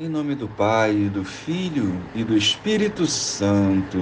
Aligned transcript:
Em 0.00 0.08
nome 0.08 0.36
do 0.36 0.46
Pai, 0.46 1.10
do 1.12 1.24
Filho 1.24 1.92
e 2.14 2.22
do 2.22 2.36
Espírito 2.36 3.04
Santo. 3.04 3.98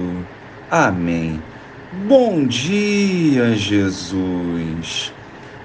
Amém. 0.69 1.41
Bom 2.07 2.45
dia, 2.45 3.55
Jesus. 3.55 5.11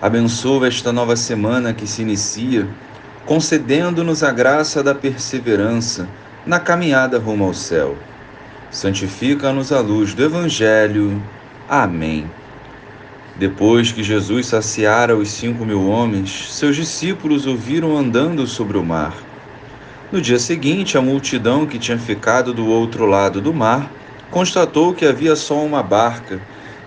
Abençoa 0.00 0.68
esta 0.68 0.90
nova 0.90 1.16
semana 1.16 1.74
que 1.74 1.86
se 1.86 2.00
inicia, 2.00 2.66
concedendo-nos 3.26 4.22
a 4.22 4.32
graça 4.32 4.82
da 4.82 4.94
perseverança 4.94 6.08
na 6.46 6.58
caminhada 6.58 7.18
rumo 7.18 7.44
ao 7.44 7.52
céu. 7.52 7.94
Santifica-nos 8.70 9.70
a 9.70 9.80
luz 9.80 10.14
do 10.14 10.24
Evangelho. 10.24 11.22
Amém. 11.68 12.24
Depois 13.36 13.92
que 13.92 14.02
Jesus 14.02 14.46
saciara 14.46 15.14
os 15.14 15.30
cinco 15.30 15.66
mil 15.66 15.86
homens, 15.86 16.54
seus 16.54 16.74
discípulos 16.74 17.46
o 17.46 17.54
viram 17.54 17.94
andando 17.94 18.46
sobre 18.46 18.78
o 18.78 18.82
mar 18.82 19.12
no 20.12 20.20
dia 20.20 20.38
seguinte, 20.38 20.98
a 20.98 21.00
multidão 21.00 21.66
que 21.66 21.78
tinha 21.78 21.96
ficado 21.96 22.52
do 22.52 22.66
outro 22.66 23.06
lado 23.06 23.40
do 23.40 23.54
mar 23.54 23.90
constatou 24.30 24.92
que 24.92 25.06
havia 25.06 25.34
só 25.34 25.64
uma 25.64 25.82
barca 25.82 26.38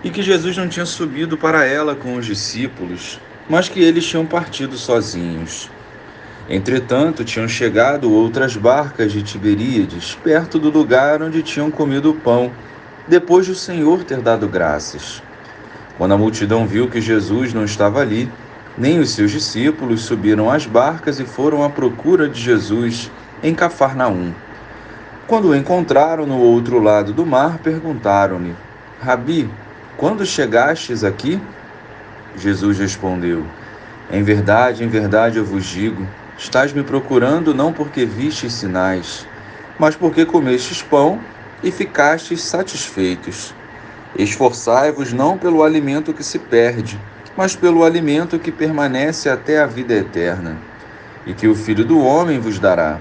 e 0.04 0.10
que 0.10 0.22
Jesus 0.22 0.56
não 0.56 0.68
tinha 0.68 0.86
subido 0.86 1.36
para 1.36 1.64
ela 1.64 1.96
com 1.96 2.14
os 2.14 2.24
discípulos, 2.24 3.18
mas 3.50 3.68
que 3.68 3.80
eles 3.80 4.06
tinham 4.06 4.24
partido 4.24 4.78
sozinhos. 4.78 5.68
Entretanto, 6.48 7.24
tinham 7.24 7.48
chegado 7.48 8.12
outras 8.12 8.56
barcas 8.56 9.10
de 9.10 9.24
Tiberíades, 9.24 10.16
perto 10.22 10.60
do 10.60 10.70
lugar 10.70 11.20
onde 11.20 11.42
tinham 11.42 11.68
comido 11.68 12.10
o 12.10 12.14
pão, 12.14 12.52
depois 13.08 13.44
de 13.44 13.52
o 13.52 13.56
Senhor 13.56 14.04
ter 14.04 14.20
dado 14.20 14.46
graças. 14.46 15.20
Quando 15.98 16.14
a 16.14 16.18
multidão 16.18 16.64
viu 16.64 16.88
que 16.88 17.00
Jesus 17.00 17.52
não 17.52 17.64
estava 17.64 18.00
ali, 18.00 18.30
nem 18.78 18.98
os 18.98 19.10
seus 19.10 19.30
discípulos 19.30 20.02
subiram 20.02 20.50
às 20.50 20.66
barcas 20.66 21.18
e 21.18 21.24
foram 21.24 21.62
à 21.64 21.70
procura 21.70 22.28
de 22.28 22.40
Jesus 22.40 23.10
em 23.42 23.54
Cafarnaum. 23.54 24.32
Quando 25.26 25.48
o 25.48 25.56
encontraram 25.56 26.26
no 26.26 26.38
outro 26.38 26.78
lado 26.78 27.12
do 27.12 27.24
mar, 27.24 27.58
perguntaram-lhe: 27.58 28.54
Rabi, 29.00 29.50
quando 29.96 30.26
chegastes 30.26 31.02
aqui? 31.02 31.40
Jesus 32.36 32.78
respondeu: 32.78 33.44
Em 34.12 34.22
verdade, 34.22 34.84
em 34.84 34.88
verdade 34.88 35.38
eu 35.38 35.44
vos 35.44 35.64
digo, 35.64 36.06
estás 36.38 36.72
me 36.72 36.82
procurando 36.82 37.54
não 37.54 37.72
porque 37.72 38.04
vistes 38.04 38.52
sinais, 38.52 39.26
mas 39.78 39.96
porque 39.96 40.26
comestes 40.26 40.82
pão 40.82 41.18
e 41.62 41.70
ficastes 41.70 42.42
satisfeitos. 42.42 43.54
Esforçai-vos 44.18 45.12
não 45.12 45.36
pelo 45.36 45.62
alimento 45.62 46.12
que 46.12 46.22
se 46.22 46.38
perde, 46.38 47.00
mas 47.36 47.54
pelo 47.54 47.84
alimento 47.84 48.38
que 48.38 48.50
permanece 48.50 49.28
até 49.28 49.60
a 49.60 49.66
vida 49.66 49.94
eterna, 49.94 50.56
e 51.26 51.34
que 51.34 51.46
o 51.46 51.54
Filho 51.54 51.84
do 51.84 52.00
Homem 52.00 52.38
vos 52.38 52.58
dará, 52.58 52.98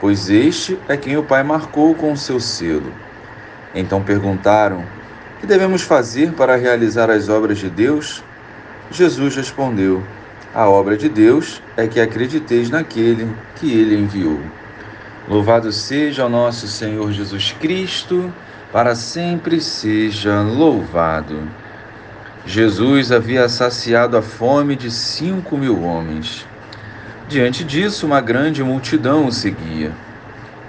pois 0.00 0.30
este 0.30 0.78
é 0.88 0.96
quem 0.96 1.16
o 1.16 1.22
Pai 1.22 1.42
marcou 1.42 1.94
com 1.94 2.12
o 2.12 2.16
seu 2.16 2.40
selo. 2.40 2.92
Então 3.74 4.02
perguntaram: 4.02 4.84
Que 5.40 5.46
devemos 5.46 5.82
fazer 5.82 6.32
para 6.32 6.56
realizar 6.56 7.10
as 7.10 7.28
obras 7.28 7.58
de 7.58 7.68
Deus? 7.68 8.22
Jesus 8.90 9.34
respondeu: 9.34 10.02
A 10.54 10.68
obra 10.68 10.96
de 10.96 11.08
Deus 11.08 11.60
é 11.76 11.86
que 11.86 12.00
acrediteis 12.00 12.70
naquele 12.70 13.28
que 13.56 13.72
ele 13.72 13.96
enviou. 13.96 14.40
Louvado 15.28 15.72
seja 15.72 16.26
o 16.26 16.28
nosso 16.28 16.68
Senhor 16.68 17.10
Jesus 17.10 17.52
Cristo, 17.58 18.32
para 18.70 18.94
sempre 18.94 19.60
seja 19.60 20.42
louvado. 20.42 21.48
Jesus 22.46 23.10
havia 23.10 23.48
saciado 23.48 24.18
a 24.18 24.22
fome 24.22 24.76
de 24.76 24.90
cinco 24.90 25.56
mil 25.56 25.82
homens. 25.82 26.46
Diante 27.26 27.64
disso, 27.64 28.04
uma 28.04 28.20
grande 28.20 28.62
multidão 28.62 29.26
o 29.26 29.32
seguia. 29.32 29.92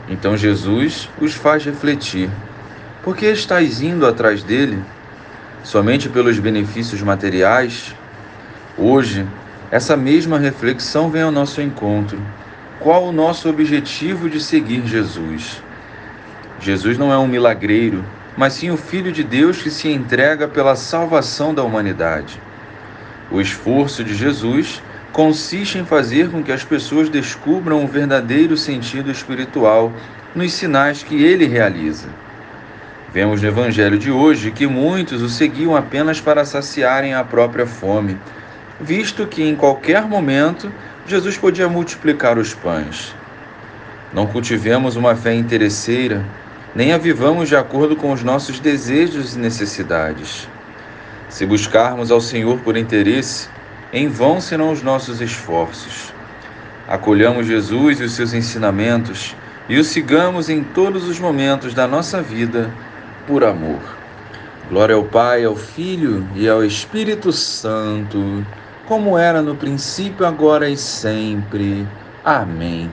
Então 0.07 0.37
Jesus 0.37 1.09
os 1.19 1.33
faz 1.33 1.65
refletir: 1.65 2.29
Por 3.03 3.17
que 3.17 3.25
estáis 3.25 3.81
indo 3.81 4.07
atrás 4.07 4.41
dele? 4.41 4.81
Somente 5.63 6.07
pelos 6.07 6.39
benefícios 6.39 7.01
materiais? 7.01 7.93
Hoje, 8.77 9.25
essa 9.69 9.97
mesma 9.97 10.39
reflexão 10.39 11.09
vem 11.09 11.23
ao 11.23 11.31
nosso 11.31 11.61
encontro. 11.61 12.17
Qual 12.79 13.05
o 13.05 13.11
nosso 13.11 13.49
objetivo 13.49 14.29
de 14.29 14.39
seguir 14.39 14.85
Jesus? 14.87 15.61
Jesus 16.59 16.97
não 16.97 17.11
é 17.11 17.17
um 17.17 17.27
milagreiro, 17.27 18.05
mas 18.37 18.53
sim 18.53 18.69
o 18.69 18.77
Filho 18.77 19.11
de 19.11 19.23
Deus 19.23 19.61
que 19.61 19.69
se 19.69 19.87
entrega 19.87 20.47
pela 20.47 20.75
salvação 20.75 21.53
da 21.53 21.63
humanidade. 21.63 22.39
O 23.31 23.39
esforço 23.39 24.03
de 24.03 24.13
Jesus 24.13 24.81
consiste 25.11 25.77
em 25.77 25.85
fazer 25.85 26.29
com 26.29 26.43
que 26.43 26.51
as 26.51 26.63
pessoas 26.63 27.07
descubram 27.07 27.83
o 27.83 27.87
verdadeiro 27.87 28.57
sentido 28.57 29.09
espiritual 29.09 29.91
nos 30.35 30.51
sinais 30.53 31.01
que 31.01 31.23
ele 31.23 31.45
realiza. 31.45 32.09
Vemos 33.13 33.41
no 33.41 33.47
Evangelho 33.47 33.97
de 33.97 34.11
hoje 34.11 34.51
que 34.51 34.67
muitos 34.67 35.21
o 35.21 35.29
seguiam 35.29 35.73
apenas 35.73 36.19
para 36.19 36.43
saciarem 36.43 37.13
a 37.13 37.23
própria 37.23 37.65
fome, 37.65 38.17
visto 38.81 39.25
que 39.25 39.41
em 39.41 39.55
qualquer 39.55 40.01
momento 40.01 40.69
Jesus 41.07 41.37
podia 41.37 41.69
multiplicar 41.69 42.37
os 42.37 42.53
pães. 42.53 43.15
Não 44.13 44.27
cultivemos 44.27 44.97
uma 44.97 45.15
fé 45.15 45.33
interesseira, 45.33 46.25
nem 46.75 46.91
a 46.91 46.97
vivamos 46.97 47.47
de 47.47 47.55
acordo 47.55 47.95
com 47.95 48.11
os 48.11 48.21
nossos 48.21 48.59
desejos 48.59 49.33
e 49.35 49.39
necessidades. 49.39 50.47
Se 51.29 51.45
buscarmos 51.45 52.11
ao 52.11 52.19
Senhor 52.19 52.59
por 52.59 52.75
interesse, 52.75 53.47
em 53.93 54.09
vão 54.09 54.41
serão 54.41 54.71
os 54.71 54.83
nossos 54.83 55.21
esforços. 55.21 56.13
Acolhamos 56.87 57.47
Jesus 57.47 58.01
e 58.01 58.03
os 58.03 58.11
seus 58.11 58.33
ensinamentos 58.33 59.35
e 59.67 59.79
o 59.79 59.83
sigamos 59.83 60.49
em 60.49 60.63
todos 60.63 61.07
os 61.07 61.17
momentos 61.17 61.73
da 61.73 61.87
nossa 61.87 62.21
vida 62.21 62.69
por 63.25 63.43
amor. 63.43 63.79
Glória 64.69 64.95
ao 64.95 65.03
Pai, 65.03 65.43
ao 65.43 65.55
Filho 65.55 66.27
e 66.35 66.47
ao 66.47 66.63
Espírito 66.63 67.31
Santo, 67.31 68.45
como 68.85 69.17
era 69.17 69.41
no 69.41 69.55
princípio, 69.55 70.25
agora 70.25 70.69
e 70.69 70.77
sempre. 70.77 71.87
Amém. 72.23 72.91